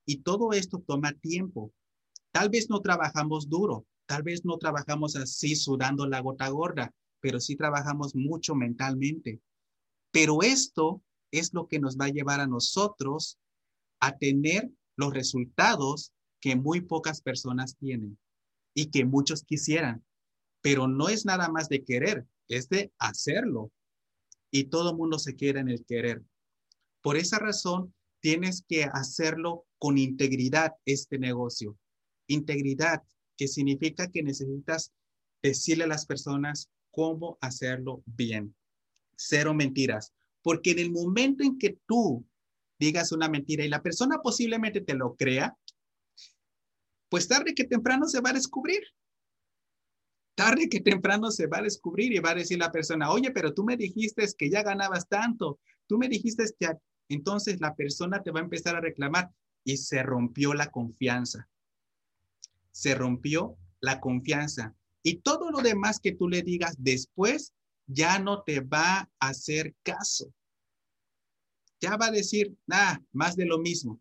[0.08, 1.70] Y todo esto toma tiempo.
[2.32, 7.40] Tal vez no trabajamos duro, tal vez no trabajamos así sudando la gota gorda, pero
[7.40, 9.42] sí trabajamos mucho mentalmente.
[10.10, 13.38] Pero esto es lo que nos va a llevar a nosotros
[14.00, 18.18] a tener los resultados que muy pocas personas tienen
[18.72, 20.02] y que muchos quisieran.
[20.62, 23.70] Pero no es nada más de querer, es de hacerlo.
[24.50, 26.24] Y todo el mundo se quiere en el querer.
[27.02, 31.78] Por esa razón, tienes que hacerlo con integridad este negocio.
[32.26, 33.02] Integridad,
[33.36, 34.92] que significa que necesitas
[35.42, 38.54] decirle a las personas cómo hacerlo bien.
[39.16, 40.12] Cero mentiras.
[40.42, 42.26] Porque en el momento en que tú
[42.78, 45.56] digas una mentira y la persona posiblemente te lo crea,
[47.08, 48.82] pues tarde que temprano se va a descubrir.
[50.34, 53.52] Tarde que temprano se va a descubrir y va a decir la persona, oye, pero
[53.52, 56.68] tú me dijiste que ya ganabas tanto, tú me dijiste que
[57.08, 59.30] entonces la persona te va a empezar a reclamar
[59.64, 61.48] y se rompió la confianza.
[62.70, 64.74] Se rompió la confianza.
[65.02, 67.54] Y todo lo demás que tú le digas después
[67.86, 70.32] ya no te va a hacer caso
[71.80, 74.00] ya va a decir, nada, más de lo mismo.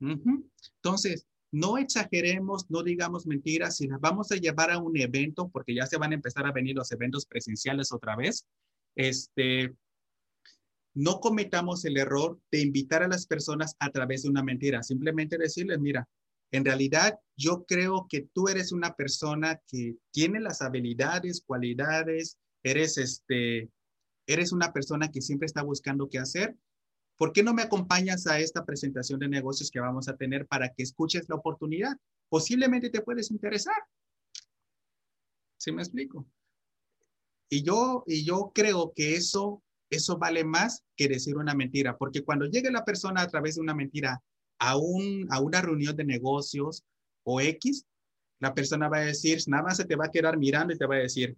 [0.00, 5.74] Entonces, no exageremos, no digamos mentiras, si las vamos a llevar a un evento, porque
[5.74, 8.46] ya se van a empezar a venir los eventos presenciales otra vez,
[8.96, 9.74] este,
[10.94, 14.82] no cometamos el error de invitar a las personas a través de una mentira.
[14.82, 16.08] Simplemente decirles, mira,
[16.52, 22.96] en realidad yo creo que tú eres una persona que tiene las habilidades, cualidades, eres
[22.96, 23.70] este,
[24.26, 26.56] eres una persona que siempre está buscando qué hacer.
[27.16, 30.72] ¿Por qué no me acompañas a esta presentación de negocios que vamos a tener para
[30.72, 31.96] que escuches la oportunidad?
[32.28, 33.76] Posiblemente te puedes interesar.
[35.56, 36.24] ¿Sí me explico?
[37.48, 39.63] Y yo, y yo creo que eso,
[39.94, 43.60] eso vale más que decir una mentira, porque cuando llegue la persona a través de
[43.60, 44.22] una mentira
[44.58, 46.84] a, un, a una reunión de negocios
[47.24, 47.84] o X,
[48.40, 50.86] la persona va a decir, nada más se te va a quedar mirando y te
[50.86, 51.36] va a decir,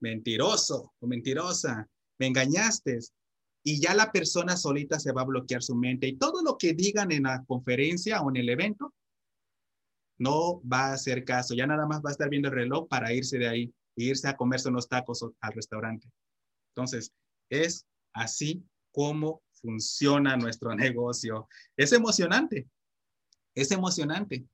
[0.00, 1.88] mentiroso o mentirosa,
[2.18, 2.98] me engañaste.
[3.62, 6.72] Y ya la persona solita se va a bloquear su mente y todo lo que
[6.72, 8.94] digan en la conferencia o en el evento
[10.18, 11.54] no va a hacer caso.
[11.54, 14.28] Ya nada más va a estar viendo el reloj para irse de ahí e irse
[14.28, 16.08] a comerse unos tacos al restaurante.
[16.74, 17.12] Entonces,
[17.50, 17.84] es
[18.16, 21.48] así como funciona nuestro negocio.
[21.76, 22.68] Es emocionante.
[23.54, 24.44] Es emocionante.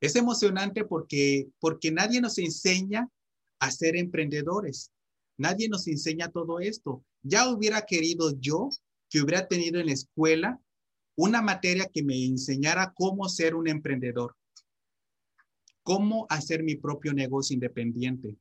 [0.00, 3.08] Es emocionante porque, porque nadie nos enseña
[3.58, 4.90] a ser emprendedores.
[5.38, 7.04] Nadie nos enseña todo esto.
[7.22, 8.68] Ya hubiera querido yo
[9.08, 10.60] que hubiera tenido en la escuela
[11.16, 14.36] una materia que me enseñara cómo ser un emprendedor,
[15.82, 18.36] cómo hacer mi propio negocio independiente,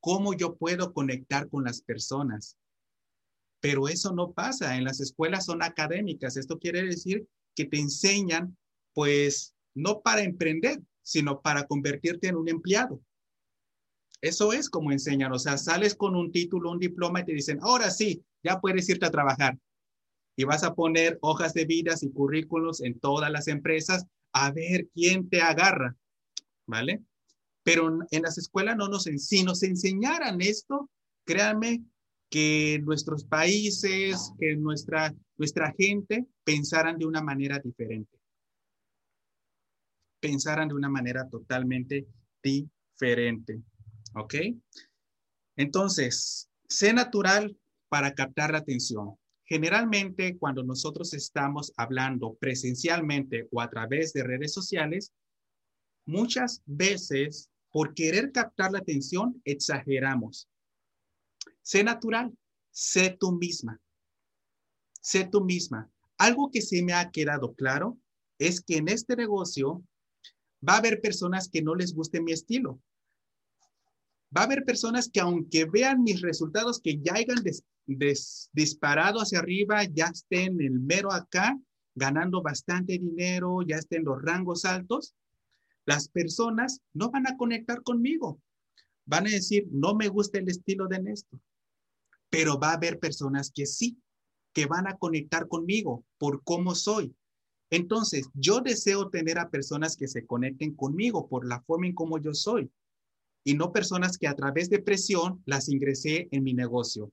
[0.00, 2.56] cómo yo puedo conectar con las personas.
[3.62, 6.36] Pero eso no pasa, en las escuelas son académicas.
[6.36, 8.58] Esto quiere decir que te enseñan,
[8.92, 13.00] pues, no para emprender, sino para convertirte en un empleado.
[14.20, 17.60] Eso es como enseñan, o sea, sales con un título, un diploma y te dicen,
[17.62, 19.56] ahora sí, ya puedes irte a trabajar.
[20.36, 24.88] Y vas a poner hojas de vidas y currículos en todas las empresas a ver
[24.92, 25.94] quién te agarra,
[26.66, 27.00] ¿vale?
[27.62, 30.90] Pero en las escuelas no nos, si nos enseñaran esto,
[31.24, 31.84] créanme
[32.32, 38.18] que nuestros países, que nuestra, nuestra gente pensaran de una manera diferente.
[40.18, 42.06] Pensaran de una manera totalmente
[42.42, 43.60] diferente.
[44.14, 44.34] ¿Ok?
[45.56, 47.54] Entonces, sé natural
[47.90, 49.14] para captar la atención.
[49.44, 55.12] Generalmente, cuando nosotros estamos hablando presencialmente o a través de redes sociales,
[56.06, 60.48] muchas veces, por querer captar la atención, exageramos.
[61.62, 62.32] Sé natural,
[62.70, 63.80] sé tú misma.
[65.00, 65.90] Sé tú misma.
[66.18, 67.98] Algo que sí me ha quedado claro
[68.38, 69.82] es que en este negocio
[70.66, 72.80] va a haber personas que no les guste mi estilo
[74.36, 77.42] va a haber personas que aunque vean mis resultados que ya hayan
[78.52, 81.58] disparado hacia arriba, ya estén el mero acá,
[81.94, 85.14] ganando bastante dinero, ya estén los rangos altos,
[85.84, 88.40] las personas no van a conectar conmigo.
[89.04, 91.40] Van a decir, no me gusta el estilo de Néstor.
[92.30, 93.98] Pero va a haber personas que sí,
[94.52, 97.14] que van a conectar conmigo por cómo soy.
[97.70, 102.18] Entonces, yo deseo tener a personas que se conecten conmigo por la forma en cómo
[102.18, 102.70] yo soy
[103.44, 107.10] y no personas que a través de presión las ingresé en mi negocio.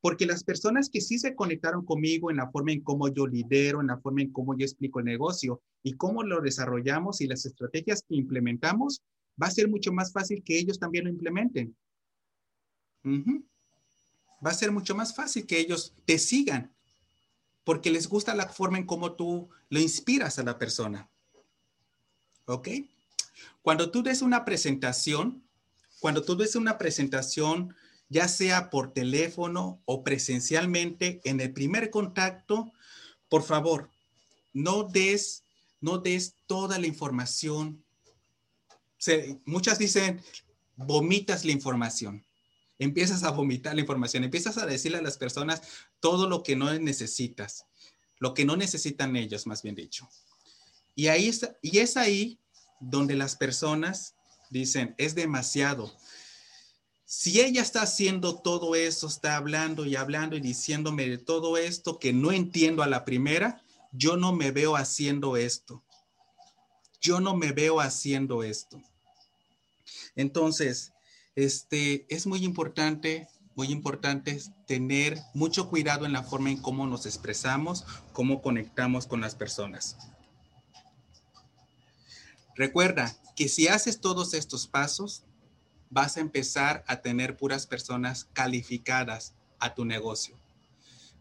[0.00, 3.80] Porque las personas que sí se conectaron conmigo en la forma en cómo yo lidero,
[3.80, 7.44] en la forma en cómo yo explico el negocio y cómo lo desarrollamos y las
[7.46, 9.02] estrategias que implementamos,
[9.40, 11.76] va a ser mucho más fácil que ellos también lo implementen.
[14.44, 16.74] Va a ser mucho más fácil que ellos te sigan
[17.64, 21.10] porque les gusta la forma en cómo tú lo inspiras a la persona.
[22.46, 22.68] ¿Ok?
[23.60, 25.44] Cuando tú des una presentación,
[26.00, 27.74] cuando tú ves una presentación,
[28.08, 32.72] ya sea por teléfono o presencialmente, en el primer contacto,
[33.28, 33.90] por favor,
[34.54, 35.44] no des,
[35.80, 37.84] no des toda la información.
[39.44, 40.22] Muchas dicen,
[40.76, 42.24] vomitas la información.
[42.78, 45.62] Empiezas a vomitar la información, empiezas a decirle a las personas
[46.00, 47.66] todo lo que no necesitas,
[48.18, 50.08] lo que no necesitan ellos, más bien dicho.
[50.94, 51.30] Y ahí
[51.60, 52.38] y es ahí
[52.80, 54.14] donde las personas
[54.50, 55.92] Dicen, es demasiado.
[57.04, 61.98] Si ella está haciendo todo eso, está hablando y hablando y diciéndome de todo esto
[61.98, 65.82] que no entiendo a la primera, yo no me veo haciendo esto.
[67.00, 68.82] Yo no me veo haciendo esto.
[70.16, 70.92] Entonces,
[71.34, 77.06] este es muy importante, muy importante tener mucho cuidado en la forma en cómo nos
[77.06, 79.96] expresamos, cómo conectamos con las personas.
[82.56, 85.24] Recuerda que si haces todos estos pasos,
[85.90, 90.36] vas a empezar a tener puras personas calificadas a tu negocio.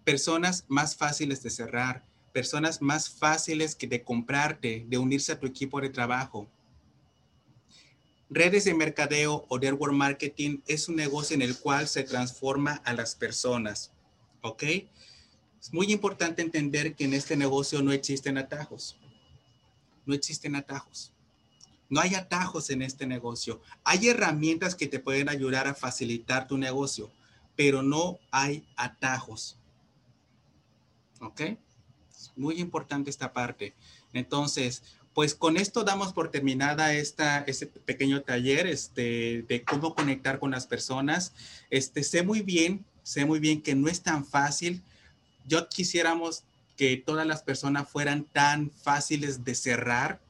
[0.03, 5.47] Personas más fáciles de cerrar, personas más fáciles que de comprarte, de unirse a tu
[5.47, 6.49] equipo de trabajo.
[8.29, 12.93] Redes de mercadeo o network marketing es un negocio en el cual se transforma a
[12.93, 13.91] las personas,
[14.41, 14.63] ¿ok?
[15.61, 18.97] Es muy importante entender que en este negocio no existen atajos.
[20.05, 21.13] No existen atajos.
[21.89, 23.61] No hay atajos en este negocio.
[23.83, 27.09] Hay herramientas que te pueden ayudar a facilitar tu negocio,
[27.55, 29.57] pero no hay atajos.
[31.21, 31.41] ¿Ok?
[32.11, 33.73] Es muy importante esta parte.
[34.11, 34.83] Entonces,
[35.17, 40.51] pues con esto damos por terminada esta, este pequeño taller este, de cómo conectar con
[40.51, 41.33] las personas.
[41.71, 44.83] Este, sé muy bien, sé muy bien que no es tan fácil.
[45.47, 46.43] Yo quisiéramos
[46.75, 50.21] que todas las personas fueran tan fáciles de cerrar,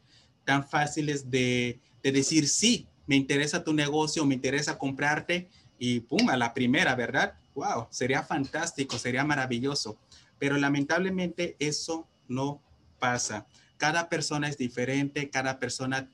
[0.45, 6.29] tan fáciles de, de decir, sí, me interesa tu negocio, me interesa comprarte y pum,
[6.29, 7.33] a la primera, ¿verdad?
[7.55, 9.97] Wow, sería fantástico, sería maravilloso.
[10.39, 12.61] Pero lamentablemente eso no
[12.99, 13.47] pasa.
[13.77, 16.09] Cada persona es diferente, cada persona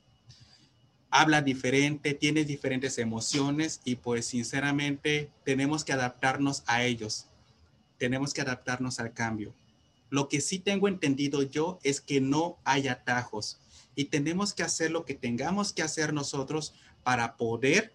[1.10, 7.26] habla diferente, tiene diferentes emociones y pues sinceramente tenemos que adaptarnos a ellos.
[7.98, 9.54] Tenemos que adaptarnos al cambio.
[10.10, 13.60] Lo que sí tengo entendido yo es que no hay atajos
[13.94, 17.92] y tenemos que hacer lo que tengamos que hacer nosotros para poder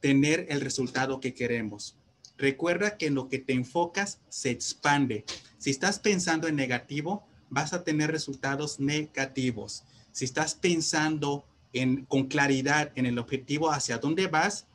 [0.00, 1.96] tener el resultado que queremos.
[2.38, 5.24] Recuerda que en lo que te enfocas se expande.
[5.58, 9.84] Si estás pensando en negativo, vas a tener resultados negativos.
[10.12, 14.66] Si estás pensando en, con claridad en el objetivo hacia dónde vas,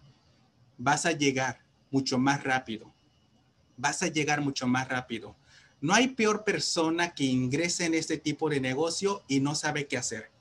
[0.78, 1.59] vas a llegar
[1.91, 2.91] mucho más rápido.
[3.78, 5.36] Vas a llegar mucho más rápido.
[5.82, 9.97] No hay peor persona que ingrese en este tipo de negocio y no sabe qué
[9.97, 10.32] hacer.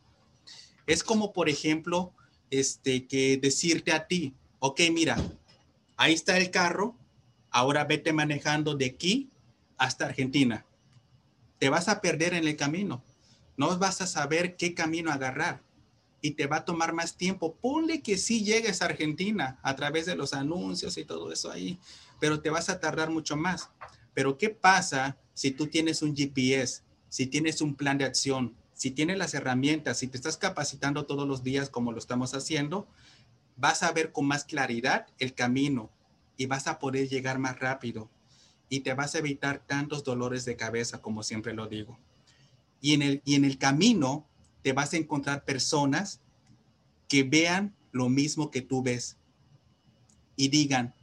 [0.86, 2.12] Es como, por ejemplo,
[2.50, 5.16] este, que decirte a ti, ok, mira,
[5.96, 6.94] ahí está el carro,
[7.50, 9.30] ahora vete manejando de aquí
[9.78, 10.64] hasta Argentina
[11.62, 13.04] te vas a perder en el camino.
[13.56, 15.62] No vas a saber qué camino agarrar
[16.20, 17.54] y te va a tomar más tiempo.
[17.54, 21.78] Ponle que sí llegues a Argentina a través de los anuncios y todo eso ahí,
[22.18, 23.70] pero te vas a tardar mucho más.
[24.12, 28.90] Pero ¿qué pasa si tú tienes un GPS, si tienes un plan de acción, si
[28.90, 32.88] tienes las herramientas, si te estás capacitando todos los días como lo estamos haciendo?
[33.54, 35.92] Vas a ver con más claridad el camino
[36.36, 38.10] y vas a poder llegar más rápido
[38.72, 41.98] y te vas a evitar tantos dolores de cabeza, como siempre lo digo.
[42.80, 44.26] Y en el, y en el camino
[44.62, 46.22] te vas a encontrar personas
[47.06, 49.18] que vean lo mismo que tú ves
[50.36, 50.94] y digan,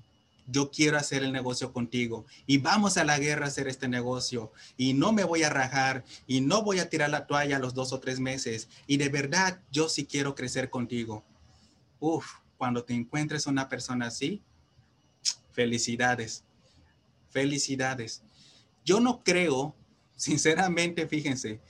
[0.48, 4.52] yo quiero hacer el negocio contigo y vamos a la guerra a hacer este negocio
[4.76, 7.76] y no me voy a rajar y no voy a tirar la toalla a los
[7.76, 11.24] dos o tres meses y de verdad yo sí quiero crecer contigo.
[12.00, 12.26] Uf,
[12.58, 14.42] cuando te encuentres una persona así,
[15.52, 16.49] felicidades.
[17.30, 18.22] Felicidades.
[18.86, 19.76] Yo no creo,
[20.16, 21.62] sinceramente, fíjense,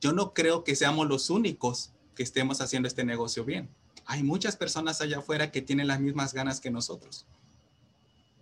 [0.00, 3.68] yo no creo que seamos los únicos que estemos haciendo este negocio bien.
[4.06, 7.26] Hay muchas personas allá afuera que tienen las mismas ganas que nosotros.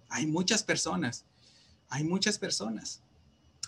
[0.08, 1.24] Hay muchas personas,
[1.88, 3.02] hay muchas personas.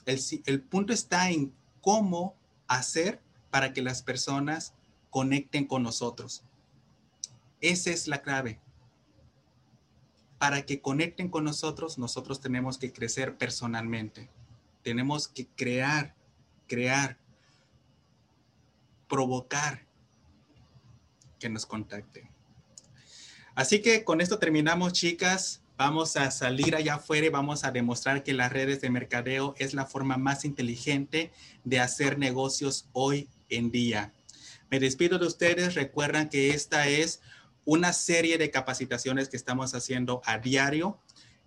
[0.07, 2.37] El, el punto está en cómo
[2.67, 4.75] hacer para que las personas
[5.11, 6.43] conecten con nosotros.
[7.61, 8.61] Esa es la clave
[10.39, 14.29] para que conecten con nosotros, nosotros tenemos que crecer personalmente.
[14.83, 16.15] Tenemos que crear,
[16.67, 17.19] crear,
[19.09, 19.85] provocar
[21.39, 22.29] que nos contacten.
[23.55, 25.63] Así que con esto terminamos, chicas.
[25.77, 29.75] Vamos a salir allá afuera y vamos a demostrar que las redes de mercadeo es
[29.75, 31.33] la forma más inteligente
[31.65, 34.13] de hacer negocios hoy en día.
[34.71, 35.75] Me despido de ustedes.
[35.75, 37.21] Recuerdan que esta es
[37.69, 40.99] una serie de capacitaciones que estamos haciendo a diario.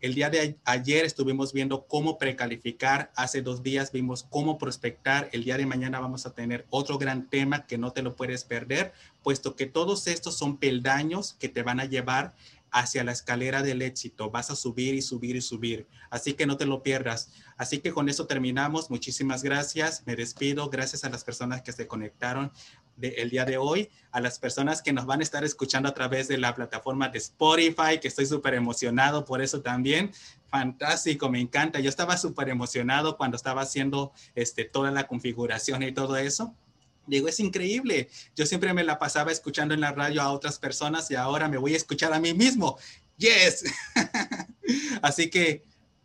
[0.02, 5.44] El día de ayer estuvimos viendo cómo precalificar, hace dos días vimos cómo prospectar, el
[5.44, 8.94] día de mañana vamos a tener otro gran tema que no te lo puedes perder,
[9.24, 12.36] puesto que todos estos son peldaños que te van a llevar
[12.72, 14.32] hacia la escalera del éxito.
[14.32, 15.88] Vas a subir y subir y subir.
[16.10, 17.32] Así que no te lo pierdas.
[17.58, 18.90] Así que con eso terminamos.
[18.90, 20.04] Muchísimas gracias.
[20.06, 20.70] Me despido.
[20.70, 22.52] Gracias a las personas que se conectaron
[23.02, 26.28] el día de hoy, a las personas que nos van a estar escuchando a través
[26.28, 30.12] de la plataforma de Spotify, que estoy súper emocionado por eso también.
[30.48, 31.80] Fantástico, me encanta.
[31.80, 36.54] Yo estaba súper emocionado cuando estaba haciendo este, toda la configuración y todo eso.
[37.08, 38.10] Digo, es increíble.
[38.36, 41.58] Yo siempre me la pasaba escuchando en la radio a otras personas y ahora me
[41.58, 42.78] voy a escuchar a mí mismo.
[43.18, 43.64] Yes.
[45.02, 45.64] Así que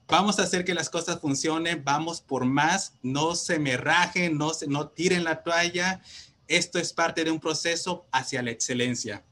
[0.09, 4.55] vamos a hacer que las cosas funcionen, vamos por más, no se me rajen, no,
[4.55, 6.01] se, no tiren la toalla
[6.49, 9.25] esto es parte de un proceso hacia la excelencia.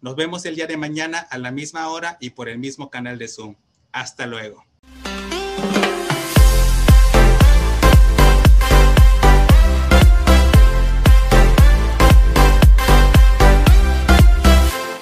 [0.00, 3.18] Nos vemos el día de mañana a la misma hora y por el mismo canal
[3.18, 3.56] de Zoom.
[3.92, 4.69] Hasta luego.